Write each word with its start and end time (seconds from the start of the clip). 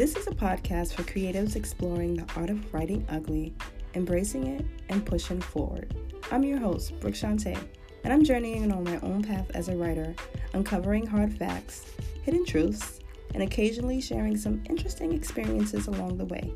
This 0.00 0.16
is 0.16 0.26
a 0.28 0.30
podcast 0.30 0.94
for 0.94 1.02
creatives 1.02 1.56
exploring 1.56 2.14
the 2.14 2.24
art 2.34 2.48
of 2.48 2.72
writing 2.72 3.04
ugly, 3.10 3.54
embracing 3.92 4.46
it, 4.46 4.64
and 4.88 5.04
pushing 5.04 5.42
forward. 5.42 5.94
I'm 6.32 6.42
your 6.42 6.58
host, 6.58 6.98
Brooke 7.00 7.12
Shante, 7.12 7.62
and 8.02 8.10
I'm 8.10 8.24
journeying 8.24 8.72
on 8.72 8.82
my 8.82 8.98
own 9.00 9.22
path 9.22 9.50
as 9.52 9.68
a 9.68 9.76
writer, 9.76 10.14
uncovering 10.54 11.06
hard 11.06 11.36
facts, 11.36 11.84
hidden 12.22 12.46
truths, 12.46 13.00
and 13.34 13.42
occasionally 13.42 14.00
sharing 14.00 14.38
some 14.38 14.62
interesting 14.70 15.12
experiences 15.12 15.86
along 15.86 16.16
the 16.16 16.24
way. 16.24 16.50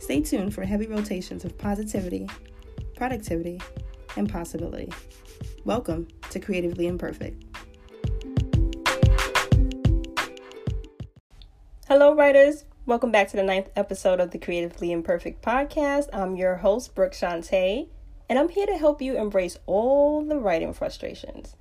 Stay 0.00 0.20
tuned 0.20 0.52
for 0.52 0.64
heavy 0.64 0.88
rotations 0.88 1.44
of 1.44 1.56
positivity, 1.56 2.28
productivity, 2.96 3.60
and 4.16 4.28
possibility. 4.28 4.92
Welcome 5.64 6.08
to 6.30 6.40
Creatively 6.40 6.88
Imperfect. 6.88 7.44
Hello, 11.86 12.16
writers. 12.16 12.64
Welcome 12.86 13.12
back 13.12 13.28
to 13.28 13.36
the 13.36 13.42
ninth 13.42 13.68
episode 13.76 14.20
of 14.20 14.30
the 14.30 14.38
Creatively 14.38 14.90
Imperfect 14.90 15.44
podcast. 15.44 16.08
I'm 16.14 16.34
your 16.34 16.56
host, 16.56 16.94
Brooke 16.94 17.12
Shante, 17.12 17.88
and 18.26 18.38
I'm 18.38 18.48
here 18.48 18.64
to 18.64 18.78
help 18.78 19.02
you 19.02 19.18
embrace 19.18 19.58
all 19.66 20.24
the 20.24 20.38
writing 20.38 20.72
frustrations. 20.72 21.56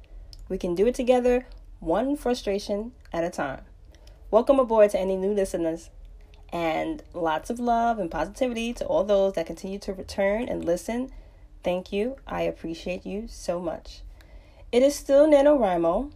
We 0.47 0.57
can 0.57 0.75
do 0.75 0.87
it 0.87 0.95
together, 0.95 1.45
one 1.81 2.15
frustration 2.15 2.93
at 3.11 3.25
a 3.25 3.29
time. 3.29 3.63
Welcome 4.31 4.61
aboard 4.61 4.91
to 4.91 4.99
any 4.99 5.17
new 5.17 5.33
listeners, 5.33 5.89
and 6.53 7.03
lots 7.13 7.49
of 7.49 7.59
love 7.59 7.99
and 7.99 8.09
positivity 8.09 8.71
to 8.75 8.85
all 8.85 9.03
those 9.03 9.33
that 9.33 9.45
continue 9.45 9.79
to 9.79 9.93
return 9.93 10.47
and 10.47 10.63
listen. 10.63 11.11
Thank 11.65 11.91
you. 11.91 12.15
I 12.25 12.43
appreciate 12.43 13.05
you 13.05 13.27
so 13.27 13.59
much. 13.59 14.03
It 14.71 14.83
is 14.83 14.95
still 14.95 15.27
NaNoWriMo. 15.27 16.13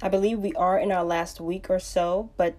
I 0.00 0.08
believe 0.08 0.38
we 0.38 0.52
are 0.52 0.78
in 0.78 0.92
our 0.92 1.04
last 1.04 1.40
week 1.40 1.68
or 1.68 1.80
so, 1.80 2.30
but 2.36 2.54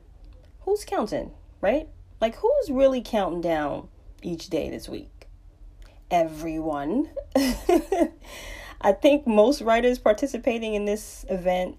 who's 0.68 0.84
counting, 0.84 1.32
right? 1.62 1.88
Like, 2.20 2.36
who's 2.36 2.70
really 2.70 3.02
counting 3.02 3.40
down 3.40 3.88
each 4.22 4.50
day 4.50 4.70
this 4.70 4.90
week? 4.90 5.28
Everyone. 6.12 7.10
I 8.82 8.92
think 8.92 9.26
most 9.26 9.62
writers 9.62 9.98
participating 9.98 10.74
in 10.74 10.84
this 10.84 11.26
event, 11.30 11.78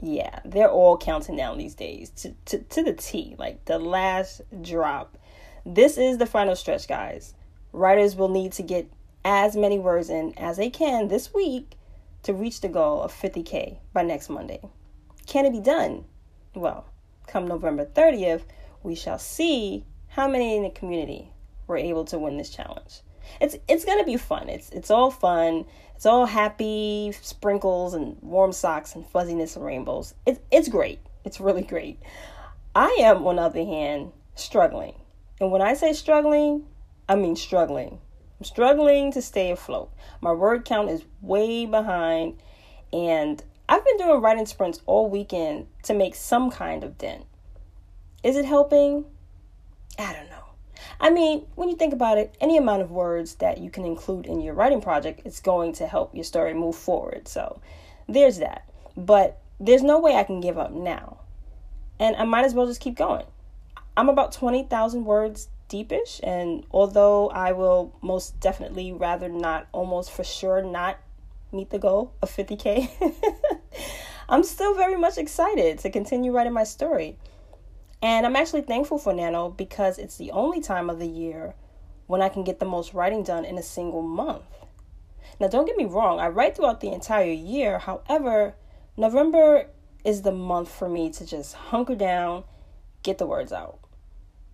yeah, 0.00 0.38
they're 0.44 0.70
all 0.70 0.96
counting 0.96 1.36
down 1.36 1.58
these 1.58 1.74
days 1.74 2.10
to, 2.10 2.32
to, 2.44 2.58
to 2.60 2.84
the 2.84 2.92
T, 2.92 3.34
like 3.40 3.64
the 3.64 3.78
last 3.78 4.40
drop. 4.62 5.18
This 5.64 5.98
is 5.98 6.18
the 6.18 6.26
final 6.26 6.54
stretch, 6.54 6.86
guys. 6.86 7.34
Writers 7.72 8.14
will 8.14 8.28
need 8.28 8.52
to 8.52 8.62
get 8.62 8.88
as 9.24 9.56
many 9.56 9.80
words 9.80 10.10
in 10.10 10.32
as 10.38 10.58
they 10.58 10.70
can 10.70 11.08
this 11.08 11.34
week 11.34 11.72
to 12.22 12.32
reach 12.32 12.60
the 12.60 12.68
goal 12.68 13.02
of 13.02 13.12
50K 13.12 13.78
by 13.92 14.02
next 14.02 14.28
Monday. 14.28 14.60
Can 15.26 15.44
it 15.44 15.50
be 15.50 15.60
done? 15.60 16.04
Well, 16.54 16.86
come 17.26 17.46
November 17.46 17.84
30th, 17.84 18.42
we 18.82 18.94
shall 18.94 19.18
see 19.18 19.84
how 20.08 20.28
many 20.28 20.56
in 20.56 20.62
the 20.62 20.70
community 20.70 21.32
were 21.66 21.76
able 21.76 22.04
to 22.06 22.18
win 22.18 22.36
this 22.36 22.50
challenge. 22.50 23.00
It's 23.40 23.56
it's 23.68 23.84
gonna 23.84 24.04
be 24.04 24.16
fun. 24.16 24.48
It's 24.48 24.70
it's 24.70 24.90
all 24.90 25.10
fun. 25.10 25.64
It's 25.96 26.06
all 26.06 26.26
happy 26.26 27.12
sprinkles 27.20 27.94
and 27.94 28.16
warm 28.22 28.52
socks 28.52 28.94
and 28.94 29.06
fuzziness 29.06 29.56
and 29.56 29.64
rainbows. 29.64 30.14
It's 30.26 30.40
it's 30.50 30.68
great. 30.68 31.00
It's 31.24 31.40
really 31.40 31.62
great. 31.62 32.00
I 32.74 32.98
am, 33.00 33.26
on 33.26 33.36
the 33.36 33.42
other 33.42 33.64
hand, 33.64 34.12
struggling. 34.34 34.94
And 35.40 35.50
when 35.50 35.62
I 35.62 35.74
say 35.74 35.92
struggling, 35.92 36.66
I 37.08 37.16
mean 37.16 37.34
struggling. 37.34 37.98
I'm 38.38 38.44
struggling 38.44 39.12
to 39.12 39.22
stay 39.22 39.50
afloat. 39.50 39.90
My 40.20 40.32
word 40.32 40.64
count 40.64 40.90
is 40.90 41.02
way 41.20 41.66
behind, 41.66 42.38
and 42.92 43.42
I've 43.68 43.84
been 43.84 43.96
doing 43.96 44.20
writing 44.20 44.46
sprints 44.46 44.80
all 44.86 45.08
weekend 45.08 45.66
to 45.84 45.94
make 45.94 46.14
some 46.14 46.50
kind 46.50 46.84
of 46.84 46.98
dent. 46.98 47.24
Is 48.22 48.36
it 48.36 48.44
helping? 48.44 49.04
I 49.98 50.12
don't 50.12 50.30
know. 50.30 50.44
I 51.00 51.10
mean, 51.10 51.46
when 51.56 51.68
you 51.68 51.76
think 51.76 51.92
about 51.92 52.18
it, 52.18 52.34
any 52.40 52.56
amount 52.56 52.82
of 52.82 52.90
words 52.90 53.36
that 53.36 53.58
you 53.58 53.70
can 53.70 53.84
include 53.84 54.26
in 54.26 54.40
your 54.40 54.54
writing 54.54 54.80
project 54.80 55.26
is 55.26 55.40
going 55.40 55.72
to 55.74 55.86
help 55.86 56.14
your 56.14 56.24
story 56.24 56.54
move 56.54 56.76
forward. 56.76 57.28
So 57.28 57.60
there's 58.08 58.38
that. 58.38 58.68
But 58.96 59.40
there's 59.58 59.82
no 59.82 59.98
way 60.00 60.14
I 60.14 60.24
can 60.24 60.40
give 60.40 60.58
up 60.58 60.72
now. 60.72 61.18
And 61.98 62.14
I 62.16 62.24
might 62.24 62.44
as 62.44 62.54
well 62.54 62.66
just 62.66 62.80
keep 62.80 62.96
going. 62.96 63.26
I'm 63.96 64.08
about 64.08 64.32
20,000 64.32 65.04
words 65.04 65.48
deepish, 65.68 66.20
and 66.22 66.64
although 66.70 67.28
I 67.30 67.52
will 67.52 67.94
most 68.02 68.38
definitely 68.40 68.92
rather 68.92 69.28
not, 69.28 69.66
almost 69.72 70.10
for 70.10 70.22
sure 70.22 70.62
not 70.62 70.98
meet 71.50 71.70
the 71.70 71.78
goal 71.78 72.12
of 72.22 72.30
50K, 72.30 72.90
I'm 74.28 74.42
still 74.42 74.74
very 74.74 74.96
much 74.96 75.18
excited 75.18 75.78
to 75.80 75.90
continue 75.90 76.32
writing 76.32 76.52
my 76.52 76.64
story. 76.64 77.16
And 78.02 78.26
I'm 78.26 78.36
actually 78.36 78.62
thankful 78.62 78.98
for 78.98 79.12
Nano 79.12 79.50
because 79.50 79.98
it's 79.98 80.16
the 80.16 80.30
only 80.32 80.60
time 80.60 80.90
of 80.90 80.98
the 80.98 81.06
year 81.06 81.54
when 82.06 82.22
I 82.22 82.28
can 82.28 82.44
get 82.44 82.60
the 82.60 82.66
most 82.66 82.94
writing 82.94 83.22
done 83.22 83.44
in 83.44 83.58
a 83.58 83.62
single 83.62 84.02
month. 84.02 84.44
Now, 85.40 85.48
don't 85.48 85.66
get 85.66 85.76
me 85.76 85.84
wrong, 85.84 86.18
I 86.18 86.28
write 86.28 86.56
throughout 86.56 86.80
the 86.80 86.92
entire 86.92 87.30
year. 87.30 87.78
However, 87.78 88.54
November 88.96 89.68
is 90.04 90.22
the 90.22 90.32
month 90.32 90.70
for 90.70 90.88
me 90.88 91.10
to 91.10 91.26
just 91.26 91.54
hunker 91.54 91.94
down, 91.94 92.44
get 93.02 93.18
the 93.18 93.26
words 93.26 93.52
out. 93.52 93.78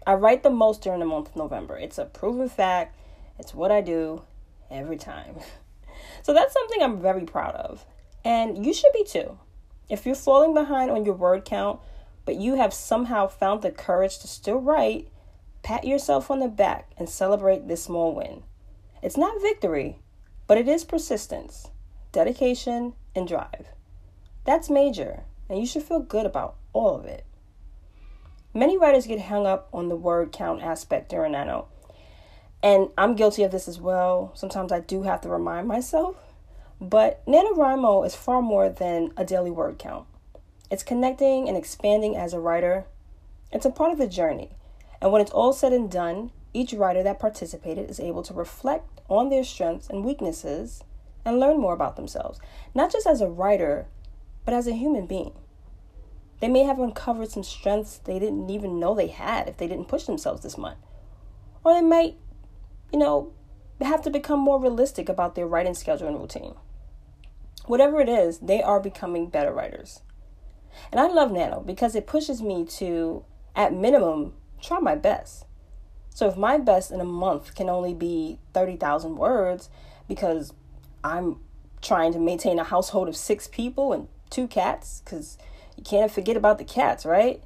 I 0.07 0.15
write 0.15 0.43
the 0.43 0.51
most 0.51 0.83
during 0.83 1.01
the 1.01 1.07
month 1.07 1.29
of 1.29 1.37
November. 1.37 1.79
It's 1.79 1.99
a 1.99 2.05
proven 2.05 2.49
fact, 2.49 2.97
it's 3.39 3.55
what 3.55 3.71
I 3.71 3.81
do 3.81 4.23
every 4.71 4.97
time. 4.97 5.37
So 6.23 6.33
that's 6.33 6.53
something 6.53 6.83
I'm 6.83 7.01
very 7.01 7.25
proud 7.25 7.55
of. 7.55 7.85
And 8.25 8.65
you 8.65 8.73
should 8.73 8.93
be 8.93 9.05
too. 9.05 9.39
If 9.89 10.07
you're 10.07 10.15
falling 10.15 10.55
behind 10.55 10.91
on 10.91 11.05
your 11.05 11.15
word 11.15 11.45
count, 11.45 11.81
but 12.25 12.37
you 12.37 12.55
have 12.55 12.73
somehow 12.73 13.27
found 13.27 13.63
the 13.63 13.71
courage 13.71 14.19
to 14.21 14.29
still 14.29 14.61
write, 14.61 15.09
pat 15.63 15.85
yourself 15.85 16.31
on 16.31 16.41
the 16.41 16.49
back 16.49 16.91
and 16.97 17.09
celebrate 17.09 17.69
this 17.69 17.85
small 17.85 18.15
win. 18.15 18.43
It's 19.03 19.17
not 19.17 19.43
victory, 19.43 19.99
but 20.47 20.59
it 20.59 20.69
is 20.69 20.85
persistence, 20.85 21.69
dedication, 22.13 22.95
and 23.15 23.27
drive. 23.27 23.67
That's 24.45 24.71
major, 24.71 25.25
and 25.49 25.59
you 25.59 25.67
should 25.67 25.83
feel 25.83 26.01
good 26.01 26.27
about 26.27 26.57
all 26.73 26.97
of 26.97 27.05
it. 27.05 27.25
Many 28.55 28.79
writers 28.79 29.07
get 29.07 29.21
hung 29.21 29.47
up 29.47 29.69
on 29.73 29.89
the 29.89 29.97
word 29.97 30.31
count 30.31 30.63
aspect 30.63 31.09
during 31.09 31.33
Nano, 31.33 31.69
and 32.63 32.89
I'm 32.97 33.17
guilty 33.17 33.43
of 33.43 33.51
this 33.51 33.67
as 33.67 33.81
well. 33.81 34.31
Sometimes 34.35 34.71
I 34.71 34.81
do 34.81 35.03
have 35.03 35.21
to 35.23 35.29
remind 35.29 35.67
myself. 35.67 36.17
But 36.83 37.25
NaNoWriMo 37.27 38.05
is 38.05 38.17
far 38.17 38.43
more 38.43 38.69
than 38.69 39.13
a 39.17 39.25
daily 39.25 39.53
word 39.53 39.79
count. 39.79 40.05
It's 40.69 40.83
connecting 40.83 41.47
and 41.47 41.57
expanding 41.57 42.17
as 42.17 42.35
a 42.35 42.41
writer. 42.41 42.87
It's 43.53 43.65
a 43.65 43.71
part 43.71 43.93
of 43.93 43.99
the 43.99 44.09
journey. 44.09 44.51
And 45.01 45.13
when 45.13 45.23
it's 45.23 45.31
all 45.31 45.53
said 45.53 45.73
and 45.73 45.89
done, 45.89 46.33
each 46.53 46.73
writer 46.73 47.05
that 47.05 47.21
participated 47.21 47.89
is 47.89 48.01
able 48.01 48.25
to 48.25 48.35
reflect 48.35 49.01
on 49.09 49.29
their 49.29 49.45
strengths 49.45 49.89
and 49.89 50.05
weaknesses 50.05 50.83
and 51.25 51.39
learn 51.39 51.61
more 51.61 51.73
about 51.73 51.95
themselves, 51.95 52.41
not 52.75 52.91
just 52.91 53.07
as 53.07 53.21
a 53.21 53.29
writer, 53.29 53.87
but 54.45 54.53
as 54.53 54.67
a 54.67 54.73
human 54.73 55.07
being. 55.07 55.35
They 56.41 56.49
may 56.49 56.65
have 56.65 56.81
uncovered 56.81 57.31
some 57.31 57.45
strengths 57.45 57.99
they 57.99 58.19
didn't 58.19 58.51
even 58.51 58.81
know 58.81 58.93
they 58.93 59.07
had 59.07 59.49
if 59.49 59.57
they 59.57 59.69
didn't 59.69 59.87
push 59.87 60.05
themselves 60.05 60.43
this 60.43 60.59
month. 60.59 60.79
Or 61.63 61.75
they 61.75 61.81
might 61.81 62.17
you 62.93 62.99
know, 62.99 63.33
have 63.81 64.03
to 64.03 64.11
become 64.11 64.39
more 64.39 64.61
realistic 64.61 65.09
about 65.09 65.37
their 65.37 65.47
writing 65.47 65.75
schedule 65.75 66.09
and 66.09 66.19
routine. 66.21 66.55
Whatever 67.67 68.01
it 68.01 68.09
is, 68.09 68.39
they 68.39 68.63
are 68.63 68.81
becoming 68.81 69.29
better 69.29 69.53
writers. 69.53 70.03
And 70.91 71.01
I 71.01 71.07
love 71.07 71.31
Nano 71.31 71.61
because 71.61 71.95
it 71.95 72.07
pushes 72.07 72.43
me 72.43 72.65
to, 72.65 73.25
at 73.55 73.73
minimum, 73.73 74.33
try 74.61 74.79
my 74.79 74.97
best. 74.97 75.45
So 76.15 76.29
if 76.29 76.37
my 76.37 76.59
best 76.59 76.91
in 76.91 77.01
a 77.01 77.05
month 77.05 77.55
can 77.55 77.69
only 77.69 77.95
be 77.95 78.39
30,000 78.53 79.17
words 79.17 79.71
because 80.09 80.53
I'm 81.03 81.41
trying 81.81 82.13
to 82.13 82.19
maintain 82.19 82.59
a 82.59 82.65
household 82.65 83.09
of 83.09 83.17
six 83.17 83.49
people 83.49 83.93
and 83.93 84.09
two 84.31 84.47
cats, 84.47 85.03
because 85.05 85.39
you 85.77 85.83
can't 85.83 86.11
forget 86.11 86.37
about 86.37 86.59
the 86.59 86.65
cats, 86.65 87.05
right? 87.05 87.43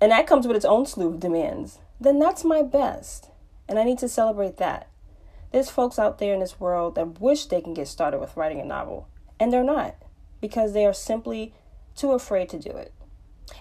And 0.00 0.12
that 0.12 0.26
comes 0.26 0.46
with 0.46 0.56
its 0.56 0.64
own 0.64 0.86
slew 0.86 1.08
of 1.08 1.20
demands, 1.20 1.78
then 2.00 2.18
that's 2.18 2.44
my 2.44 2.62
best. 2.62 3.30
And 3.68 3.78
I 3.78 3.84
need 3.84 3.98
to 3.98 4.08
celebrate 4.08 4.58
that. 4.58 4.88
There's 5.52 5.70
folks 5.70 5.98
out 5.98 6.18
there 6.18 6.34
in 6.34 6.40
this 6.40 6.58
world 6.58 6.96
that 6.96 7.20
wish 7.20 7.46
they 7.46 7.60
can 7.60 7.74
get 7.74 7.88
started 7.88 8.18
with 8.18 8.36
writing 8.36 8.60
a 8.60 8.64
novel, 8.64 9.08
and 9.38 9.52
they're 9.52 9.64
not 9.64 9.94
because 10.40 10.72
they 10.72 10.86
are 10.86 10.92
simply 10.92 11.54
too 11.96 12.12
afraid 12.12 12.48
to 12.50 12.58
do 12.58 12.70
it. 12.70 12.92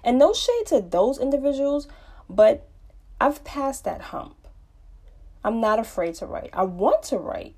And 0.04 0.18
no 0.18 0.34
shade 0.34 0.66
to 0.68 0.82
those 0.82 1.20
individuals, 1.20 1.88
but 2.30 2.68
I've 3.20 3.44
passed 3.44 3.84
that 3.86 4.02
hump. 4.02 4.36
I'm 5.44 5.60
not 5.60 5.80
afraid 5.80 6.16
to 6.16 6.26
write. 6.26 6.50
I 6.54 6.64
want 6.64 7.04
to 7.04 7.18
write 7.18 7.56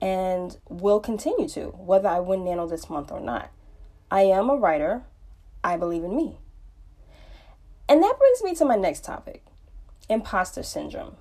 and 0.00 0.56
will 0.68 1.00
continue 1.00 1.48
to, 1.48 1.66
whether 1.70 2.08
I 2.08 2.20
win 2.20 2.44
Nano 2.44 2.66
this 2.66 2.88
month 2.88 3.10
or 3.10 3.20
not. 3.20 3.50
I 4.10 4.22
am 4.22 4.48
a 4.48 4.56
writer. 4.56 5.02
I 5.64 5.76
believe 5.76 6.04
in 6.04 6.16
me. 6.16 6.38
And 7.88 8.02
that 8.02 8.18
brings 8.18 8.42
me 8.42 8.54
to 8.56 8.64
my 8.64 8.76
next 8.76 9.04
topic 9.04 9.44
imposter 10.08 10.62
syndrome. 10.62 11.16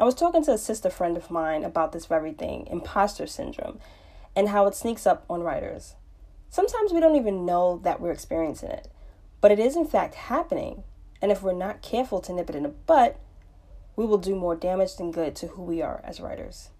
I 0.00 0.04
was 0.04 0.14
talking 0.14 0.44
to 0.44 0.52
a 0.52 0.58
sister 0.58 0.90
friend 0.90 1.16
of 1.16 1.30
mine 1.30 1.64
about 1.64 1.92
this 1.92 2.06
very 2.06 2.32
thing, 2.32 2.66
imposter 2.68 3.26
syndrome, 3.26 3.78
and 4.38 4.50
how 4.50 4.68
it 4.68 4.74
sneaks 4.76 5.04
up 5.04 5.24
on 5.28 5.42
writers. 5.42 5.96
Sometimes 6.48 6.92
we 6.92 7.00
don't 7.00 7.16
even 7.16 7.44
know 7.44 7.80
that 7.82 8.00
we're 8.00 8.12
experiencing 8.12 8.70
it, 8.70 8.86
but 9.40 9.50
it 9.50 9.58
is 9.58 9.74
in 9.74 9.84
fact 9.84 10.14
happening, 10.14 10.84
And 11.20 11.32
if 11.32 11.42
we're 11.42 11.52
not 11.52 11.82
careful 11.82 12.20
to 12.20 12.32
nip 12.32 12.48
it 12.48 12.54
in 12.54 12.62
the 12.62 12.68
butt, 12.68 13.18
we 13.96 14.06
will 14.06 14.18
do 14.18 14.36
more 14.36 14.54
damage 14.54 14.94
than 14.94 15.10
good 15.10 15.34
to 15.34 15.48
who 15.48 15.62
we 15.64 15.82
are 15.82 16.00
as 16.04 16.20
writers. 16.20 16.70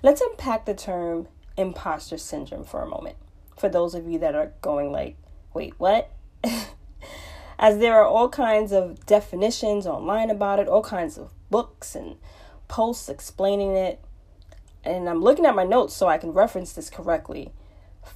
Let's 0.00 0.20
unpack 0.20 0.66
the 0.66 0.74
term 0.74 1.26
imposter 1.56 2.16
syndrome 2.16 2.62
for 2.62 2.80
a 2.80 2.88
moment. 2.88 3.16
For 3.58 3.68
those 3.68 3.96
of 3.96 4.06
you 4.06 4.20
that 4.20 4.36
are 4.36 4.52
going 4.62 4.92
like, 4.92 5.16
wait, 5.52 5.74
what? 5.78 6.12
as 7.58 7.78
there 7.78 7.96
are 7.96 8.06
all 8.06 8.28
kinds 8.28 8.70
of 8.70 9.04
definitions 9.04 9.84
online 9.84 10.30
about 10.30 10.60
it, 10.60 10.68
all 10.68 10.84
kinds 10.84 11.18
of 11.18 11.32
books 11.50 11.96
and 11.96 12.18
posts 12.68 13.08
explaining 13.08 13.74
it. 13.74 14.00
And 14.84 15.08
I'm 15.08 15.22
looking 15.22 15.46
at 15.46 15.54
my 15.54 15.64
notes 15.64 15.94
so 15.94 16.06
I 16.06 16.18
can 16.18 16.32
reference 16.32 16.72
this 16.72 16.90
correctly. 16.90 17.52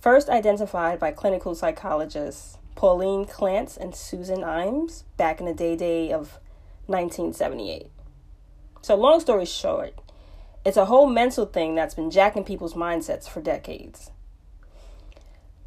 First 0.01 0.29
identified 0.29 0.99
by 0.99 1.13
clinical 1.13 1.55
psychologists 1.55 2.59
Pauline 2.75 3.27
Clance 3.27 3.77
and 3.77 3.95
Susan 3.95 4.41
Imes 4.41 5.05
back 5.17 5.41
in 5.41 5.47
the 5.47 5.55
day 5.55 5.77
day 5.77 6.13
of 6.13 6.39
1978. 6.87 7.91
So, 8.81 8.97
long 8.97 9.21
story 9.21 9.45
short, 9.45 9.95
it's 10.65 10.77
a 10.77 10.87
whole 10.87 11.07
mental 11.07 11.47
thing 11.47 11.75
that's 11.75 11.95
been 11.95 12.11
jacking 12.11 12.45
people's 12.45 12.75
mindsets 12.75 13.29
for 13.29 13.41
decades. 13.41 14.11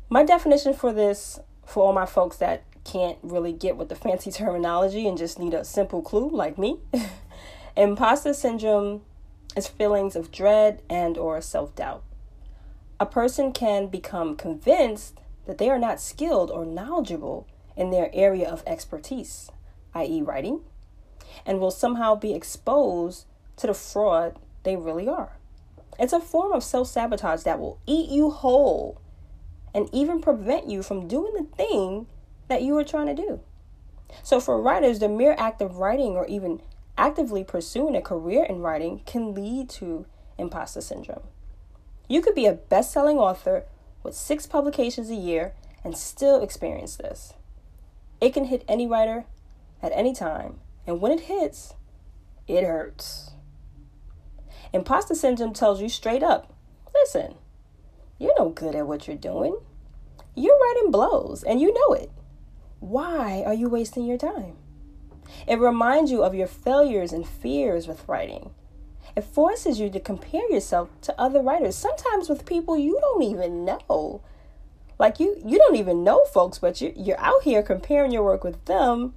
My 0.09 0.23
definition 0.23 0.73
for 0.73 0.91
this, 0.91 1.39
for 1.65 1.85
all 1.85 1.93
my 1.93 2.05
folks 2.05 2.37
that 2.37 2.63
can't 2.83 3.17
really 3.23 3.53
get 3.53 3.77
with 3.77 3.89
the 3.89 3.95
fancy 3.95 4.31
terminology 4.33 5.07
and 5.07 5.17
just 5.17 5.39
need 5.39 5.53
a 5.53 5.63
simple 5.63 6.01
clue 6.01 6.29
like 6.29 6.57
me, 6.57 6.79
imposter 7.77 8.33
syndrome 8.33 9.01
is 9.55 9.67
feelings 9.67 10.15
of 10.15 10.31
dread 10.31 10.81
and 10.89 11.17
or 11.17 11.39
self-doubt. 11.41 12.03
A 12.99 13.05
person 13.05 13.51
can 13.51 13.87
become 13.87 14.35
convinced 14.35 15.19
that 15.45 15.57
they 15.57 15.69
are 15.69 15.79
not 15.79 15.99
skilled 15.99 16.49
or 16.49 16.65
knowledgeable 16.65 17.47
in 17.75 17.91
their 17.91 18.09
area 18.13 18.49
of 18.49 18.63
expertise, 18.65 19.51
i.e., 19.93 20.21
writing, 20.21 20.61
and 21.45 21.59
will 21.59 21.71
somehow 21.71 22.15
be 22.15 22.33
exposed 22.33 23.25
to 23.57 23.67
the 23.67 23.73
fraud 23.73 24.39
they 24.63 24.75
really 24.75 25.07
are. 25.07 25.37
It's 25.99 26.13
a 26.13 26.19
form 26.19 26.51
of 26.51 26.63
self 26.63 26.87
sabotage 26.87 27.43
that 27.43 27.59
will 27.59 27.79
eat 27.85 28.09
you 28.09 28.31
whole 28.31 29.01
and 29.73 29.89
even 29.93 30.21
prevent 30.21 30.69
you 30.69 30.83
from 30.83 31.07
doing 31.07 31.33
the 31.33 31.55
thing 31.55 32.07
that 32.47 32.61
you 32.61 32.73
were 32.73 32.83
trying 32.83 33.07
to 33.07 33.21
do. 33.21 33.39
So, 34.23 34.39
for 34.39 34.61
writers, 34.61 34.99
the 34.99 35.09
mere 35.09 35.35
act 35.37 35.61
of 35.61 35.77
writing 35.77 36.15
or 36.15 36.25
even 36.27 36.61
actively 36.97 37.43
pursuing 37.43 37.95
a 37.95 38.01
career 38.01 38.43
in 38.43 38.61
writing 38.61 39.01
can 39.05 39.33
lead 39.33 39.69
to 39.69 40.05
imposter 40.37 40.81
syndrome. 40.81 41.23
You 42.07 42.21
could 42.21 42.35
be 42.35 42.45
a 42.45 42.53
best 42.53 42.91
selling 42.91 43.17
author 43.17 43.65
with 44.03 44.15
six 44.15 44.45
publications 44.45 45.09
a 45.09 45.15
year 45.15 45.53
and 45.83 45.97
still 45.97 46.41
experience 46.41 46.95
this. 46.95 47.33
It 48.21 48.33
can 48.33 48.45
hit 48.45 48.63
any 48.67 48.87
writer 48.87 49.25
at 49.81 49.91
any 49.93 50.13
time, 50.13 50.59
and 50.87 51.01
when 51.01 51.11
it 51.11 51.21
hits, 51.21 51.73
it 52.47 52.63
hurts. 52.63 53.31
Imposter 54.73 55.15
syndrome 55.15 55.53
tells 55.53 55.81
you 55.81 55.89
straight 55.89 56.23
up 56.23 56.51
listen, 56.95 57.35
you're 58.17 58.33
no 58.37 58.49
good 58.49 58.75
at 58.75 58.87
what 58.87 59.07
you're 59.07 59.17
doing. 59.17 59.57
You're 60.35 60.59
writing 60.59 60.91
blows, 60.91 61.43
and 61.43 61.61
you 61.61 61.73
know 61.73 61.93
it. 61.93 62.11
Why 62.79 63.43
are 63.45 63.53
you 63.53 63.69
wasting 63.69 64.05
your 64.05 64.17
time? 64.17 64.55
It 65.47 65.59
reminds 65.59 66.11
you 66.11 66.23
of 66.23 66.35
your 66.35 66.47
failures 66.47 67.13
and 67.13 67.27
fears 67.27 67.87
with 67.87 68.07
writing. 68.07 68.51
It 69.15 69.23
forces 69.23 69.79
you 69.79 69.89
to 69.91 69.99
compare 69.99 70.49
yourself 70.51 70.89
to 71.01 71.19
other 71.19 71.41
writers, 71.41 71.75
sometimes 71.75 72.27
with 72.27 72.45
people 72.45 72.77
you 72.77 72.97
don't 72.99 73.23
even 73.23 73.63
know. 73.63 74.21
Like 74.99 75.19
you 75.19 75.41
you 75.45 75.57
don't 75.57 75.75
even 75.75 76.03
know 76.03 76.25
folks, 76.25 76.59
but 76.59 76.81
you 76.81 76.93
you're 76.95 77.19
out 77.19 77.43
here 77.43 77.63
comparing 77.63 78.11
your 78.11 78.23
work 78.23 78.43
with 78.43 78.63
them, 78.65 79.13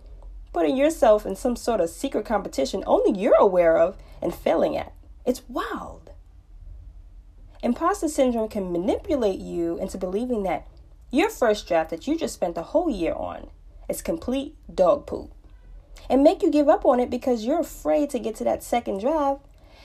putting 0.52 0.76
yourself 0.76 1.26
in 1.26 1.37
some 1.37 1.56
sort 1.56 1.81
of 1.81 1.90
secret 1.90 2.25
competition 2.25 2.84
only 2.87 3.19
you're 3.19 3.34
aware 3.34 3.78
of 3.78 3.96
and 4.22 4.34
failing 4.34 4.76
at. 4.76 4.93
It's 5.25 5.43
wild. 5.49 6.11
Imposter 7.62 8.08
syndrome 8.08 8.49
can 8.49 8.72
manipulate 8.72 9.40
you 9.40 9.78
into 9.78 9.99
believing 9.99 10.44
that 10.44 10.66
your 11.11 11.28
first 11.28 11.66
draft 11.66 11.90
that 11.90 12.06
you 12.06 12.16
just 12.16 12.34
spent 12.34 12.56
a 12.56 12.62
whole 12.62 12.88
year 12.90 13.14
on 13.14 13.49
is 13.88 14.02
complete 14.02 14.54
dog 14.72 15.06
poop 15.06 15.32
and 16.09 16.23
make 16.23 16.43
you 16.43 16.50
give 16.50 16.69
up 16.69 16.85
on 16.85 17.00
it 17.00 17.11
because 17.11 17.45
you're 17.45 17.61
afraid 17.61 18.11
to 18.11 18.19
get 18.19 18.35
to 18.37 18.45
that 18.45 18.62
second 18.62 19.00
draft 19.00 19.41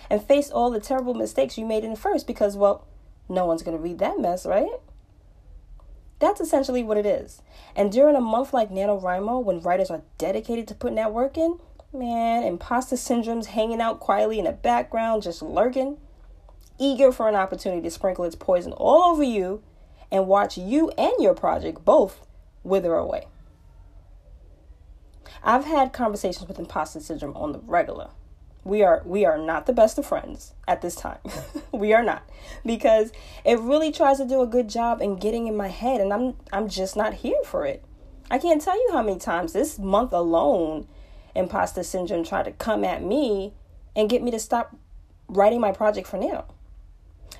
and 0.09 0.23
face 0.23 0.49
all 0.49 0.69
the 0.69 0.79
terrible 0.79 1.13
mistakes 1.13 1.57
you 1.57 1.65
made 1.65 1.83
in 1.83 1.91
the 1.91 1.99
first 1.99 2.27
because, 2.27 2.55
well, 2.55 2.87
no 3.29 3.45
one's 3.45 3.63
going 3.63 3.77
to 3.77 3.83
read 3.83 3.99
that 3.99 4.19
mess, 4.19 4.45
right? 4.45 4.69
That's 6.19 6.41
essentially 6.41 6.83
what 6.83 6.97
it 6.97 7.05
is. 7.05 7.41
And 7.75 7.91
during 7.91 8.15
a 8.15 8.21
month 8.21 8.53
like 8.53 8.69
NaNoWriMo, 8.69 9.43
when 9.43 9.61
writers 9.61 9.89
are 9.89 10.03
dedicated 10.17 10.67
to 10.67 10.75
putting 10.75 10.95
that 10.95 11.13
work 11.13 11.37
in, 11.37 11.59
man, 11.91 12.43
imposter 12.43 12.97
syndrome's 12.97 13.47
hanging 13.47 13.81
out 13.81 13.99
quietly 13.99 14.39
in 14.39 14.45
the 14.45 14.51
background, 14.51 15.23
just 15.23 15.41
lurking, 15.41 15.97
eager 16.79 17.11
for 17.11 17.27
an 17.27 17.35
opportunity 17.35 17.81
to 17.81 17.91
sprinkle 17.91 18.25
its 18.25 18.35
poison 18.35 18.71
all 18.73 19.03
over 19.03 19.23
you 19.23 19.61
and 20.11 20.27
watch 20.27 20.57
you 20.57 20.91
and 20.97 21.13
your 21.19 21.33
project 21.33 21.83
both 21.83 22.25
wither 22.63 22.93
away. 22.95 23.27
I've 25.43 25.65
had 25.65 25.93
conversations 25.93 26.47
with 26.47 26.59
imposter 26.59 26.99
syndrome 26.99 27.35
on 27.35 27.51
the 27.51 27.59
regular. 27.59 28.09
We 28.63 28.81
are 28.81 29.01
we 29.05 29.25
are 29.25 29.37
not 29.37 29.65
the 29.65 29.73
best 29.73 29.97
of 29.97 30.05
friends 30.05 30.53
at 30.67 30.81
this 30.81 30.95
time. 30.95 31.19
we 31.71 31.93
are 31.93 32.03
not 32.03 32.23
because 32.65 33.11
it 33.43 33.59
really 33.59 33.91
tries 33.91 34.17
to 34.19 34.25
do 34.25 34.41
a 34.41 34.47
good 34.47 34.69
job 34.69 35.01
in 35.01 35.17
getting 35.17 35.47
in 35.47 35.57
my 35.57 35.67
head 35.67 35.99
and 35.99 36.13
I'm 36.13 36.35
I'm 36.53 36.69
just 36.69 36.95
not 36.95 37.15
here 37.15 37.43
for 37.45 37.65
it. 37.65 37.83
I 38.31 38.37
can't 38.37 38.61
tell 38.61 38.75
you 38.75 38.89
how 38.93 39.03
many 39.03 39.19
times 39.19 39.51
this 39.51 39.77
month 39.77 40.13
alone 40.13 40.87
imposter 41.35 41.83
syndrome 41.83 42.23
tried 42.23 42.45
to 42.45 42.51
come 42.51 42.85
at 42.85 43.03
me 43.03 43.53
and 43.95 44.09
get 44.09 44.23
me 44.23 44.31
to 44.31 44.39
stop 44.39 44.75
writing 45.27 45.59
my 45.59 45.71
project 45.71 46.07
for 46.07 46.17
now. 46.17 46.45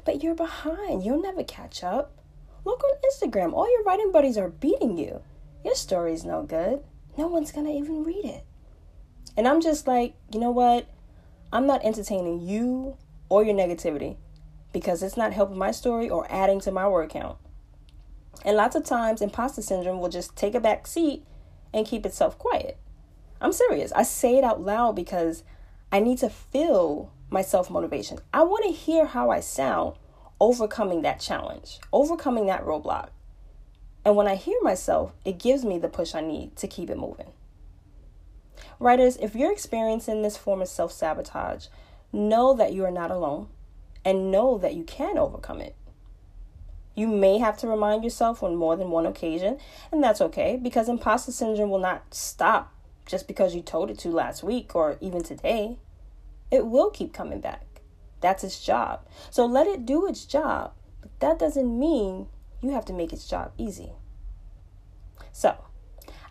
But 0.06 0.22
you're 0.22 0.36
behind. 0.36 1.06
You'll 1.06 1.22
never 1.22 1.44
catch 1.44 1.84
up. 1.84 2.18
Look 2.66 2.84
on 2.84 2.96
Instagram. 3.12 3.54
All 3.54 3.72
your 3.72 3.84
writing 3.84 4.12
buddies 4.12 4.38
are 4.38 4.50
beating 4.50 4.98
you. 4.98 5.22
Your 5.64 5.76
story's 5.76 6.26
no 6.26 6.44
good 6.44 6.84
no 7.18 7.28
one's 7.28 7.52
going 7.52 7.66
to 7.66 7.74
even 7.74 8.04
read 8.04 8.26
it. 8.26 8.46
And 9.36 9.48
I'm 9.48 9.62
just 9.62 9.88
like, 9.88 10.16
you 10.32 10.40
know 10.40 10.52
what? 10.52 10.88
I'm 11.52 11.68
not 11.68 11.84
entertaining 11.84 12.42
you 12.42 12.98
or 13.30 13.44
your 13.44 13.56
negativity 13.56 14.18
because 14.72 15.04
it's 15.04 15.18
not 15.18 15.34
helping 15.34 15.58
my 15.58 15.72
story 15.72 16.10
or 16.10 16.26
adding 16.32 16.60
to 16.62 16.72
my 16.72 16.88
word 16.88 17.10
count. 17.10 17.38
And 18.44 18.58
lots 18.58 18.76
of 18.76 18.84
times, 18.84 19.22
imposter 19.22 19.62
syndrome 19.62 20.00
will 20.00 20.10
just 20.10 20.36
take 20.36 20.56
a 20.56 20.60
back 20.60 20.88
seat 20.88 21.24
and 21.74 21.86
keep 21.86 22.06
itself 22.06 22.38
quiet. 22.38 22.78
I'm 23.40 23.54
serious. 23.54 23.92
I 23.94 24.04
say 24.04 24.38
it 24.38 24.44
out 24.44 24.62
loud 24.62 24.96
because 24.96 25.44
I 25.92 26.00
need 26.00 26.18
to 26.20 26.30
feel 26.30 27.12
my 27.30 27.42
self 27.42 27.70
motivation. 27.70 28.20
I 28.34 28.44
want 28.44 28.66
to 28.66 28.72
hear 28.72 29.06
how 29.06 29.30
I 29.30 29.40
sound 29.40 29.96
overcoming 30.40 31.04
that 31.04 31.20
challenge, 31.20 31.80
overcoming 31.92 32.48
that 32.48 32.66
roadblock. 32.66 33.10
And 34.06 34.16
when 34.16 34.28
I 34.28 34.36
hear 34.36 34.60
myself, 34.62 35.14
it 35.24 35.40
gives 35.40 35.64
me 35.64 35.78
the 35.78 35.88
push 35.88 36.14
I 36.14 36.22
need 36.22 36.56
to 36.58 36.68
keep 36.68 36.90
it 36.90 36.98
moving. 36.98 37.32
Writers, 38.80 39.18
if 39.18 39.36
you're 39.36 39.52
experiencing 39.52 40.22
this 40.22 40.38
form 40.38 40.62
of 40.62 40.68
self 40.68 40.92
sabotage, 40.92 41.68
know 42.12 42.54
that 42.54 42.74
you 42.74 42.84
are 42.86 42.92
not 42.92 43.12
alone 43.12 43.48
and 44.04 44.32
know 44.32 44.58
that 44.58 44.76
you 44.76 44.84
can 44.84 45.18
overcome 45.18 45.62
it. 45.62 45.76
You 46.96 47.08
may 47.08 47.40
have 47.40 47.58
to 47.58 47.68
remind 47.68 48.04
yourself 48.04 48.44
on 48.44 48.56
more 48.56 48.76
than 48.76 48.92
one 48.92 49.06
occasion, 49.06 49.58
and 49.92 50.04
that's 50.04 50.22
okay 50.22 50.60
because 50.62 50.90
imposter 50.90 51.32
syndrome 51.32 51.70
will 51.70 51.80
not 51.80 52.14
stop 52.14 52.74
just 53.06 53.28
because 53.28 53.56
you 53.56 53.62
told 53.62 53.90
it 53.90 53.98
to 54.00 54.10
last 54.10 54.44
week 54.44 54.76
or 54.76 54.98
even 55.02 55.24
today. 55.24 55.78
It 56.52 56.68
will 56.68 56.92
keep 56.92 57.14
coming 57.14 57.40
back. 57.42 57.66
That's 58.22 58.44
its 58.44 58.64
job. 58.64 59.06
So 59.32 59.46
let 59.46 59.68
it 59.68 59.86
do 59.86 60.06
its 60.06 60.26
job. 60.26 60.74
But 61.02 61.20
that 61.20 61.40
doesn't 61.40 61.80
mean 61.80 62.28
you 62.64 62.72
have 62.72 62.86
to 62.86 62.94
make 62.94 63.14
its 63.14 63.28
job 63.28 63.52
easy. 63.58 63.92
So, 65.32 65.56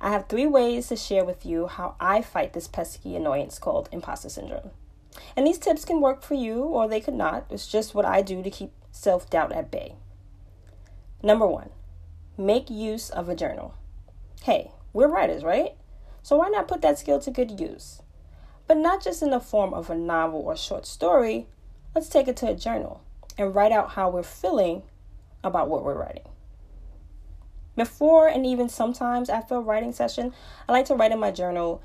I 0.01 0.11
have 0.11 0.29
three 0.29 0.47
ways 0.47 0.89
to 0.89 0.97
share 0.97 1.25
with 1.25 1.47
you 1.47 1.69
how 1.69 1.95
I 2.01 2.23
fight 2.23 2.53
this 2.53 2.67
pesky 2.67 3.15
annoyance 3.15 3.59
called 3.59 3.89
imposter 3.93 4.29
syndrome. 4.29 4.71
And 5.37 5.47
these 5.47 5.59
tips 5.59 5.85
can 5.85 6.01
work 6.01 6.23
for 6.23 6.35
you 6.35 6.63
or 6.63 6.89
they 6.89 7.01
could 7.01 7.15
not. 7.15 7.47
It's 7.51 7.69
just 7.69 7.95
what 7.95 8.05
I 8.05 8.23
do 8.23 8.43
to 8.43 8.51
keep 8.51 8.73
self 8.91 9.31
doubt 9.31 9.53
at 9.53 9.71
bay. 9.71 9.95
Number 11.23 11.47
one, 11.47 11.71
make 12.37 12.69
use 12.71 13.11
of 13.11 13.29
a 13.29 13.37
journal. 13.37 13.75
Hey, 14.43 14.73
we're 14.93 15.07
writers, 15.07 15.45
right? 15.45 15.75
So 16.23 16.37
why 16.37 16.49
not 16.49 16.67
put 16.67 16.83
that 16.83 16.99
skill 16.99 17.21
to 17.21 17.31
good 17.31 17.61
use? 17.61 18.03
But 18.67 18.79
not 18.79 19.05
just 19.05 19.23
in 19.23 19.31
the 19.31 19.41
form 19.41 19.75
of 19.75 19.91
a 19.91 19.95
novel 19.95 20.41
or 20.41 20.57
short 20.57 20.87
story, 20.87 21.47
let's 21.95 22.09
take 22.09 22.27
it 22.27 22.37
to 22.39 22.49
a 22.49 22.55
journal 22.55 23.03
and 23.39 23.55
write 23.55 23.73
out 23.73 23.91
how 23.91 24.09
we're 24.09 24.23
feeling 24.23 24.83
about 25.45 25.69
what 25.69 25.85
we're 25.85 25.99
writing. 25.99 26.25
Before 27.75 28.29
and 28.29 28.45
even 28.45 28.69
sometimes 28.69 29.31
after 29.31 29.55
a 29.55 29.61
writing 29.61 29.93
session, 29.93 30.35
I 30.69 30.73
like 30.73 30.87
to 30.87 30.95
write 30.95 31.13
in 31.13 31.19
my 31.19 31.31
journal 31.31 31.83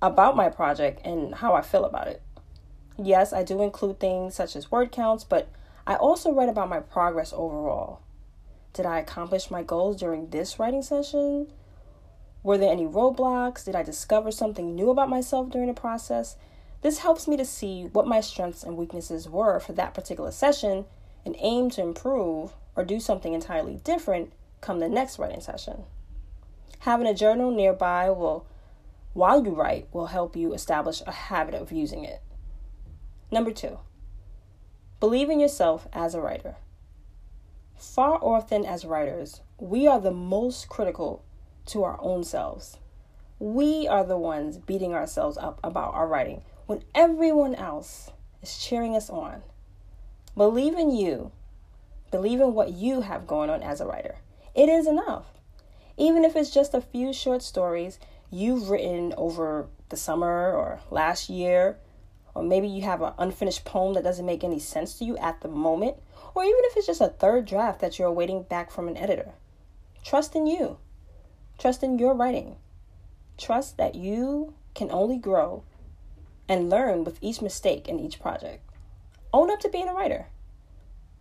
about 0.00 0.36
my 0.36 0.48
project 0.48 1.00
and 1.06 1.36
how 1.36 1.54
I 1.54 1.62
feel 1.62 1.84
about 1.84 2.08
it. 2.08 2.22
Yes, 2.98 3.32
I 3.32 3.44
do 3.44 3.62
include 3.62 4.00
things 4.00 4.34
such 4.34 4.56
as 4.56 4.70
word 4.70 4.90
counts, 4.90 5.22
but 5.24 5.48
I 5.86 5.94
also 5.94 6.32
write 6.32 6.48
about 6.48 6.68
my 6.68 6.80
progress 6.80 7.32
overall. 7.32 8.00
Did 8.72 8.86
I 8.86 8.98
accomplish 8.98 9.50
my 9.50 9.62
goals 9.62 9.96
during 9.96 10.30
this 10.30 10.58
writing 10.58 10.82
session? 10.82 11.48
Were 12.42 12.58
there 12.58 12.72
any 12.72 12.86
roadblocks? 12.86 13.64
Did 13.64 13.76
I 13.76 13.84
discover 13.84 14.32
something 14.32 14.74
new 14.74 14.90
about 14.90 15.08
myself 15.08 15.50
during 15.50 15.68
the 15.68 15.74
process? 15.74 16.36
This 16.82 16.98
helps 16.98 17.28
me 17.28 17.36
to 17.36 17.44
see 17.44 17.84
what 17.92 18.08
my 18.08 18.20
strengths 18.20 18.64
and 18.64 18.76
weaknesses 18.76 19.28
were 19.28 19.60
for 19.60 19.72
that 19.74 19.94
particular 19.94 20.32
session 20.32 20.86
and 21.24 21.36
aim 21.38 21.70
to 21.70 21.82
improve 21.82 22.54
or 22.76 22.84
do 22.84 23.00
something 23.00 23.34
entirely 23.34 23.76
different 23.84 24.32
come 24.60 24.78
the 24.78 24.88
next 24.88 25.18
writing 25.18 25.40
session. 25.40 25.84
Having 26.80 27.06
a 27.06 27.14
journal 27.14 27.50
nearby 27.50 28.10
will 28.10 28.46
while 29.12 29.44
you 29.44 29.54
write 29.54 29.88
will 29.92 30.06
help 30.06 30.36
you 30.36 30.54
establish 30.54 31.02
a 31.06 31.12
habit 31.12 31.54
of 31.54 31.70
using 31.70 32.04
it. 32.04 32.22
Number 33.30 33.50
2. 33.50 33.78
Believe 35.00 35.28
in 35.28 35.40
yourself 35.40 35.86
as 35.92 36.14
a 36.14 36.20
writer. 36.20 36.56
Far 37.76 38.18
often 38.22 38.64
as 38.64 38.84
writers, 38.84 39.40
we 39.58 39.86
are 39.86 40.00
the 40.00 40.12
most 40.12 40.68
critical 40.68 41.24
to 41.66 41.82
our 41.82 41.98
own 42.00 42.24
selves. 42.24 42.78
We 43.38 43.88
are 43.88 44.04
the 44.04 44.16
ones 44.16 44.58
beating 44.58 44.94
ourselves 44.94 45.36
up 45.36 45.58
about 45.64 45.94
our 45.94 46.06
writing 46.06 46.42
when 46.66 46.84
everyone 46.94 47.54
else 47.54 48.10
is 48.40 48.56
cheering 48.56 48.94
us 48.94 49.10
on. 49.10 49.42
Believe 50.36 50.74
in 50.78 50.90
you. 50.90 51.32
Believe 52.12 52.40
in 52.40 52.54
what 52.54 52.74
you 52.74 53.00
have 53.00 53.26
going 53.26 53.50
on 53.50 53.62
as 53.62 53.80
a 53.80 53.86
writer. 53.86 54.16
It 54.54 54.68
is 54.68 54.86
enough. 54.86 55.24
Even 55.96 56.24
if 56.24 56.36
it's 56.36 56.50
just 56.50 56.74
a 56.74 56.80
few 56.80 57.12
short 57.12 57.42
stories 57.42 57.98
you've 58.30 58.68
written 58.68 59.14
over 59.16 59.66
the 59.88 59.96
summer 59.96 60.52
or 60.52 60.80
last 60.90 61.30
year, 61.30 61.78
or 62.34 62.42
maybe 62.42 62.68
you 62.68 62.82
have 62.82 63.00
an 63.00 63.14
unfinished 63.18 63.64
poem 63.64 63.94
that 63.94 64.04
doesn't 64.04 64.26
make 64.26 64.44
any 64.44 64.58
sense 64.58 64.98
to 64.98 65.04
you 65.04 65.16
at 65.16 65.40
the 65.40 65.48
moment, 65.48 65.96
or 66.34 66.44
even 66.44 66.60
if 66.64 66.76
it's 66.76 66.86
just 66.86 67.00
a 67.00 67.08
third 67.08 67.46
draft 67.46 67.80
that 67.80 67.98
you're 67.98 68.08
awaiting 68.08 68.42
back 68.42 68.70
from 68.70 68.88
an 68.88 68.96
editor. 68.96 69.32
Trust 70.04 70.36
in 70.36 70.46
you. 70.46 70.76
Trust 71.58 71.82
in 71.82 71.98
your 71.98 72.14
writing. 72.14 72.56
Trust 73.38 73.78
that 73.78 73.94
you 73.94 74.52
can 74.74 74.90
only 74.90 75.16
grow 75.16 75.64
and 76.46 76.68
learn 76.68 77.04
with 77.04 77.18
each 77.22 77.40
mistake 77.40 77.88
in 77.88 77.98
each 77.98 78.20
project. 78.20 78.68
Own 79.32 79.50
up 79.50 79.60
to 79.60 79.70
being 79.70 79.88
a 79.88 79.94
writer. 79.94 80.26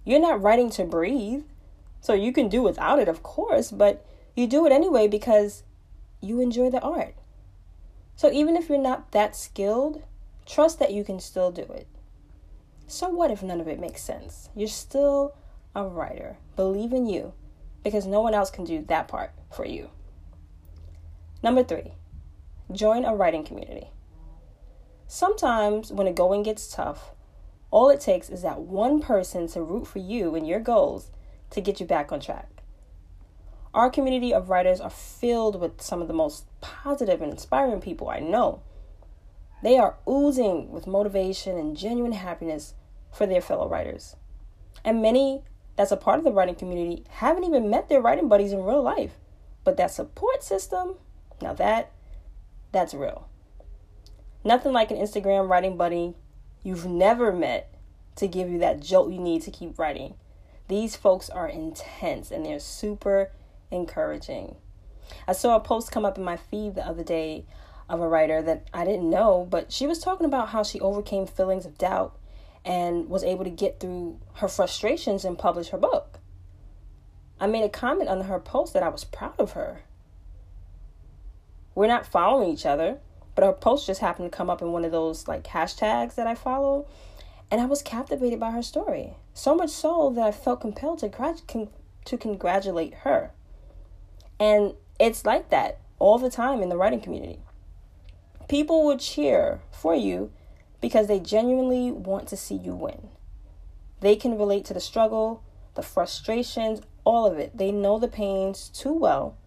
You're 0.03 0.19
not 0.19 0.41
writing 0.41 0.69
to 0.71 0.83
breathe, 0.83 1.43
so 1.99 2.13
you 2.13 2.31
can 2.33 2.49
do 2.49 2.61
without 2.61 2.99
it, 2.99 3.07
of 3.07 3.21
course, 3.23 3.71
but 3.71 4.05
you 4.35 4.47
do 4.47 4.65
it 4.65 4.71
anyway 4.71 5.07
because 5.07 5.63
you 6.21 6.39
enjoy 6.39 6.69
the 6.69 6.81
art. 6.81 7.15
So 8.15 8.31
even 8.31 8.55
if 8.55 8.69
you're 8.69 8.77
not 8.77 9.11
that 9.11 9.35
skilled, 9.35 10.03
trust 10.45 10.79
that 10.79 10.93
you 10.93 11.03
can 11.03 11.19
still 11.19 11.51
do 11.51 11.63
it. 11.63 11.87
So 12.87 13.09
what 13.09 13.31
if 13.31 13.41
none 13.41 13.61
of 13.61 13.67
it 13.67 13.79
makes 13.79 14.03
sense? 14.03 14.49
You're 14.55 14.67
still 14.67 15.35
a 15.75 15.83
writer. 15.83 16.37
Believe 16.55 16.93
in 16.93 17.07
you 17.07 17.33
because 17.83 18.05
no 18.05 18.21
one 18.21 18.33
else 18.33 18.51
can 18.51 18.65
do 18.65 18.83
that 18.87 19.07
part 19.07 19.31
for 19.51 19.65
you. 19.65 19.89
Number 21.41 21.63
three, 21.63 21.93
join 22.71 23.05
a 23.05 23.15
writing 23.15 23.43
community. 23.43 23.87
Sometimes 25.07 25.91
when 25.91 26.05
the 26.05 26.13
going 26.13 26.43
gets 26.43 26.71
tough, 26.71 27.11
all 27.71 27.89
it 27.89 28.01
takes 28.01 28.29
is 28.29 28.41
that 28.41 28.59
one 28.59 29.01
person 29.01 29.47
to 29.47 29.61
root 29.61 29.87
for 29.87 29.99
you 29.99 30.35
and 30.35 30.47
your 30.47 30.59
goals 30.59 31.09
to 31.51 31.61
get 31.61 31.79
you 31.79 31.85
back 31.85 32.11
on 32.11 32.19
track. 32.19 32.61
Our 33.73 33.89
community 33.89 34.33
of 34.33 34.49
writers 34.49 34.81
are 34.81 34.89
filled 34.89 35.59
with 35.59 35.81
some 35.81 36.01
of 36.01 36.09
the 36.09 36.13
most 36.13 36.45
positive 36.59 37.21
and 37.21 37.31
inspiring 37.31 37.79
people 37.79 38.09
I 38.09 38.19
know. 38.19 38.61
They 39.63 39.77
are 39.77 39.97
oozing 40.09 40.71
with 40.71 40.87
motivation 40.87 41.57
and 41.57 41.77
genuine 41.77 42.11
happiness 42.11 42.73
for 43.13 43.25
their 43.25 43.41
fellow 43.41 43.69
writers. 43.69 44.15
And 44.83 45.01
many 45.01 45.43
that's 45.77 45.91
a 45.91 45.97
part 45.97 46.19
of 46.19 46.25
the 46.25 46.31
writing 46.31 46.55
community 46.55 47.05
haven't 47.09 47.45
even 47.45 47.69
met 47.69 47.87
their 47.87 48.01
writing 48.01 48.27
buddies 48.27 48.51
in 48.51 48.63
real 48.63 48.83
life. 48.83 49.13
But 49.63 49.77
that 49.77 49.91
support 49.91 50.43
system 50.43 50.95
now 51.41 51.53
that 51.53 51.91
that's 52.71 52.93
real. 52.93 53.27
Nothing 54.43 54.73
like 54.73 54.91
an 54.91 54.97
Instagram 54.97 55.47
writing 55.47 55.77
buddy 55.77 56.15
you've 56.63 56.85
never 56.85 57.31
met 57.31 57.73
to 58.15 58.27
give 58.27 58.49
you 58.49 58.59
that 58.59 58.81
jolt 58.81 59.11
you 59.11 59.19
need 59.19 59.41
to 59.43 59.51
keep 59.51 59.77
writing. 59.79 60.15
These 60.67 60.95
folks 60.95 61.29
are 61.29 61.47
intense 61.47 62.31
and 62.31 62.45
they're 62.45 62.59
super 62.59 63.31
encouraging. 63.71 64.55
I 65.27 65.33
saw 65.33 65.55
a 65.55 65.59
post 65.59 65.91
come 65.91 66.05
up 66.05 66.17
in 66.17 66.23
my 66.23 66.37
feed 66.37 66.75
the 66.75 66.87
other 66.87 67.03
day 67.03 67.45
of 67.89 67.99
a 67.99 68.07
writer 68.07 68.41
that 68.41 68.67
I 68.73 68.85
didn't 68.85 69.09
know, 69.09 69.45
but 69.49 69.71
she 69.71 69.85
was 69.85 69.99
talking 69.99 70.25
about 70.25 70.49
how 70.49 70.63
she 70.63 70.79
overcame 70.79 71.27
feelings 71.27 71.65
of 71.65 71.77
doubt 71.77 72.17
and 72.63 73.09
was 73.09 73.23
able 73.23 73.43
to 73.43 73.49
get 73.49 73.79
through 73.79 74.19
her 74.35 74.47
frustrations 74.47 75.25
and 75.25 75.37
publish 75.37 75.69
her 75.69 75.77
book. 75.77 76.19
I 77.39 77.47
made 77.47 77.63
a 77.63 77.69
comment 77.69 78.07
on 78.07 78.21
her 78.21 78.39
post 78.39 78.73
that 78.73 78.83
I 78.83 78.89
was 78.89 79.03
proud 79.03 79.39
of 79.39 79.53
her. 79.53 79.81
We're 81.73 81.87
not 81.87 82.05
following 82.05 82.49
each 82.49 82.65
other, 82.65 82.99
but 83.35 83.43
her 83.43 83.53
post 83.53 83.87
just 83.87 84.01
happened 84.01 84.31
to 84.31 84.37
come 84.37 84.49
up 84.49 84.61
in 84.61 84.71
one 84.71 84.85
of 84.85 84.91
those 84.91 85.27
like 85.27 85.43
hashtags 85.43 86.15
that 86.15 86.27
I 86.27 86.35
follow, 86.35 86.87
and 87.49 87.61
I 87.61 87.65
was 87.65 87.81
captivated 87.81 88.39
by 88.39 88.51
her 88.51 88.61
story. 88.61 89.15
So 89.33 89.55
much 89.55 89.69
so 89.69 90.11
that 90.15 90.25
I 90.25 90.31
felt 90.31 90.61
compelled 90.61 90.99
to 90.99 91.09
con- 91.09 91.69
to 92.05 92.17
congratulate 92.17 92.93
her. 93.03 93.31
And 94.39 94.73
it's 94.99 95.25
like 95.25 95.49
that 95.49 95.79
all 95.99 96.17
the 96.17 96.29
time 96.29 96.61
in 96.61 96.69
the 96.69 96.77
writing 96.77 96.99
community. 96.99 97.39
People 98.49 98.85
will 98.85 98.97
cheer 98.97 99.61
for 99.71 99.95
you 99.95 100.31
because 100.81 101.07
they 101.07 101.19
genuinely 101.19 101.91
want 101.91 102.27
to 102.29 102.37
see 102.37 102.55
you 102.55 102.73
win. 102.73 103.09
They 104.01 104.15
can 104.15 104.37
relate 104.37 104.65
to 104.65 104.73
the 104.73 104.79
struggle, 104.79 105.43
the 105.75 105.83
frustrations, 105.83 106.81
all 107.03 107.25
of 107.25 107.37
it. 107.37 107.55
They 107.55 107.71
know 107.71 107.99
the 107.99 108.07
pains 108.07 108.69
too 108.69 108.93
well 108.93 109.37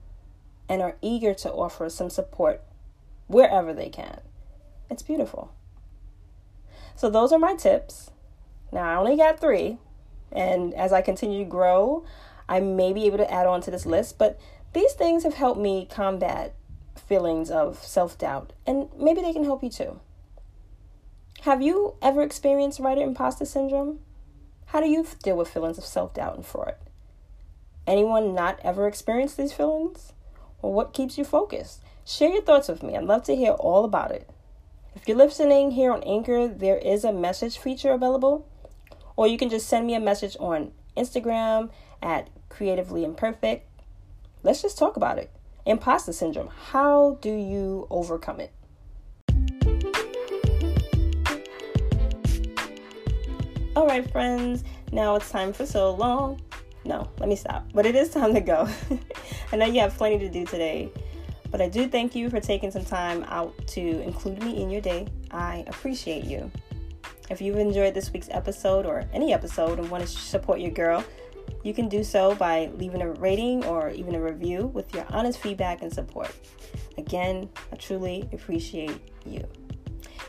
and 0.69 0.81
are 0.81 0.97
eager 1.03 1.35
to 1.35 1.53
offer 1.53 1.91
some 1.91 2.09
support 2.09 2.63
wherever 3.27 3.73
they 3.73 3.89
can. 3.89 4.21
It's 4.91 5.03
beautiful. 5.03 5.53
So, 6.97 7.11
those 7.11 7.33
are 7.33 7.39
my 7.39 7.55
tips. 7.55 8.11
Now, 8.73 8.89
I 8.89 8.97
only 8.97 9.17
got 9.17 9.41
three, 9.41 9.79
and 10.33 10.75
as 10.75 10.93
I 10.93 11.03
continue 11.03 11.41
to 11.45 11.51
grow, 11.51 12.05
I 12.49 12.61
may 12.61 12.93
be 12.93 13.07
able 13.07 13.19
to 13.19 13.31
add 13.31 13.47
on 13.47 13.61
to 13.63 13.71
this 13.71 13.87
list, 13.87 14.19
but 14.19 14.39
these 14.73 14.93
things 14.93 15.25
have 15.25 15.35
helped 15.35 15.61
me 15.61 15.89
combat 15.91 16.55
feelings 16.97 17.51
of 17.51 17.83
self 17.83 18.19
doubt, 18.19 18.53
and 18.67 18.89
maybe 18.97 19.21
they 19.21 19.33
can 19.33 19.45
help 19.45 19.63
you 19.63 19.71
too. 19.71 20.01
Have 21.43 21.63
you 21.63 21.95
ever 22.01 22.23
experienced 22.23 22.81
writer 22.81 23.03
imposter 23.03 23.45
syndrome? 23.45 24.01
How 24.67 24.81
do 24.81 24.89
you 24.89 25.07
deal 25.23 25.37
with 25.37 25.49
feelings 25.49 25.79
of 25.79 25.85
self 25.85 26.15
doubt 26.15 26.37
and 26.37 26.47
fraud? 26.47 26.75
Anyone 27.87 28.35
not 28.35 28.59
ever 28.63 28.87
experienced 28.87 29.37
these 29.37 29.53
feelings? 29.53 30.15
or 30.65 30.73
what 30.73 30.95
keeps 30.95 31.19
you 31.19 31.25
focused? 31.25 31.83
Share 32.07 32.29
your 32.29 32.43
thoughts 32.43 32.69
with 32.69 32.83
me. 32.83 32.95
I'd 32.97 33.05
love 33.05 33.23
to 33.25 33.35
hear 33.35 33.53
all 33.53 33.87
about 33.87 34.11
it. 34.11 34.29
If 34.95 35.09
you're 35.09 35.17
listening 35.17 35.71
here 35.71 35.91
on 35.91 36.03
Anchor, 36.03 36.47
there 36.47 36.77
is 36.77 37.03
a 37.03 37.13
message 37.15 37.57
feature 37.57 37.93
available, 37.93 38.47
or 39.17 39.27
you 39.27 39.39
can 39.39 39.49
just 39.49 39.67
send 39.67 39.87
me 39.87 39.95
a 39.95 40.01
message 40.01 40.37
on 40.39 40.73
Instagram 40.99 41.71
at 42.03 42.29
creatively 42.51 43.05
imperfect. 43.05 43.67
Let's 44.43 44.61
just 44.61 44.77
talk 44.77 44.99
about 44.99 45.17
it. 45.17 45.31
Imposter 45.65 46.13
syndrome. 46.13 46.51
How 46.73 47.17
do 47.23 47.33
you 47.33 47.87
overcome 47.89 48.39
it? 48.39 48.53
All 53.75 53.87
right, 53.87 54.09
friends, 54.13 54.63
now 54.93 55.17
it's 55.17 55.31
time 55.31 55.55
for 55.55 55.65
so 55.65 55.95
long. 55.95 56.43
No, 56.85 57.09
let 57.19 57.31
me 57.31 57.37
stop. 57.37 57.65
But 57.73 57.87
it 57.87 57.95
is 57.95 58.11
time 58.11 58.35
to 58.35 58.43
go. 58.43 58.69
I 59.53 59.57
know 59.57 59.65
you 59.65 59.81
have 59.81 59.97
plenty 59.97 60.19
to 60.19 60.29
do 60.29 60.45
today, 60.45 60.93
but 61.55 61.61
I 61.61 61.69
do 61.69 61.87
thank 61.87 62.17
you 62.17 62.31
for 62.31 62.41
taking 62.41 62.73
some 62.73 62.85
time 62.85 63.23
out 63.29 63.55
to 63.69 64.01
include 64.01 64.43
me 64.43 64.61
in 64.61 64.71
your 64.71 64.81
day. 64.81 65.07
I 65.31 65.63
appreciate 65.69 66.25
you. 66.25 66.51
If 67.31 67.41
you've 67.41 67.59
enjoyed 67.59 67.95
this 67.95 68.13
week's 68.13 68.29
episode 68.33 68.87
or 68.87 69.05
any 69.13 69.33
episode 69.33 69.79
and 69.79 69.89
want 69.89 70.03
to 70.03 70.09
support 70.09 70.59
your 70.59 70.73
girl, 70.73 71.05
you 71.63 71.73
can 71.73 71.89
do 71.89 72.03
so 72.03 72.35
by 72.35 72.73
leaving 72.77 73.03
a 73.03 73.13
rating 73.13 73.65
or 73.67 73.91
even 73.91 74.17
a 74.17 74.21
review 74.21 74.67
with 74.67 74.93
your 74.93 75.07
honest 75.11 75.39
feedback 75.39 75.81
and 75.83 75.93
support. 75.93 76.35
Again, 76.99 77.49
I 77.73 77.77
truly 77.77 78.29
appreciate 78.33 79.01
you. 79.25 79.47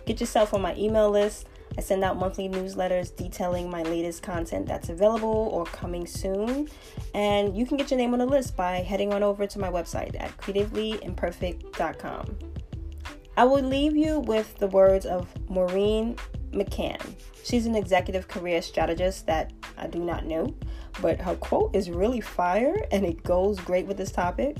Get 0.06 0.20
yourself 0.20 0.54
on 0.54 0.62
my 0.62 0.76
email 0.76 1.10
list 1.10 1.48
I 1.78 1.82
send 1.82 2.04
out 2.04 2.18
monthly 2.18 2.48
newsletters 2.48 3.16
detailing 3.16 3.70
my 3.70 3.84
latest 3.84 4.24
content 4.24 4.66
that's 4.66 4.90
available 4.90 5.50
or 5.52 5.66
coming 5.66 6.08
soon. 6.08 6.70
And 7.14 7.58
you 7.58 7.66
can 7.66 7.78
get 7.78 7.92
your 7.92 7.98
name 7.98 8.14
on 8.14 8.20
the 8.20 8.26
list 8.26 8.56
by 8.56 8.78
heading 8.78 9.14
on 9.14 9.24
over 9.24 9.46
to 9.46 9.60
my 9.60 9.70
website 9.70 10.20
at 10.20 10.36
creativelyimperfect.com. 10.38 12.38
I 13.38 13.44
will 13.44 13.64
leave 13.64 13.98
you 13.98 14.20
with 14.20 14.58
the 14.60 14.68
words 14.68 15.06
of 15.06 15.28
Maureen 15.50 16.16
McCann. 16.52 17.16
She's 17.44 17.66
an 17.66 17.76
executive 17.76 18.30
career 18.30 18.62
strategist 18.62 19.28
that 19.28 19.52
I 19.78 19.88
do 19.88 20.00
not 20.00 20.26
know, 20.26 20.56
but 21.02 21.20
her 21.20 21.36
quote 21.36 21.76
is 21.76 21.90
really 21.90 22.22
fire 22.22 22.86
and 22.92 23.06
it 23.06 23.24
goes 23.24 23.60
great 23.60 23.86
with 23.86 23.98
this 23.98 24.12
topic. 24.12 24.56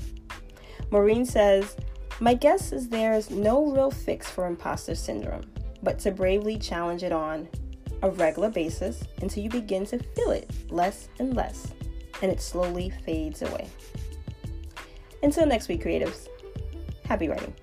Maureen 0.90 1.24
says, 1.24 1.76
My 2.20 2.34
guess 2.34 2.72
is 2.72 2.90
there's 2.90 3.30
no 3.30 3.72
real 3.72 3.90
fix 3.90 4.30
for 4.30 4.46
imposter 4.46 4.94
syndrome 4.94 5.46
but 5.86 6.00
to 6.00 6.10
bravely 6.10 6.58
challenge 6.58 7.04
it 7.04 7.12
on 7.12 7.48
a 8.02 8.10
regular 8.10 8.50
basis 8.50 9.04
until 9.22 9.44
you 9.44 9.48
begin 9.48 9.86
to 9.86 9.96
feel 9.98 10.32
it 10.32 10.50
less 10.68 11.08
and 11.20 11.36
less, 11.36 11.72
and 12.22 12.32
it 12.32 12.40
slowly 12.40 12.90
fades 13.04 13.42
away. 13.42 13.68
Until 15.22 15.46
next 15.46 15.68
week, 15.68 15.84
creatives, 15.84 16.26
Happy 17.04 17.28
writing. 17.28 17.54